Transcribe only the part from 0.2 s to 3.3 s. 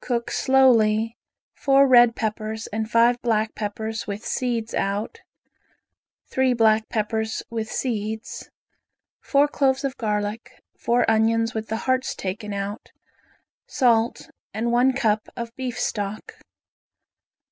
slowly four red peppers and five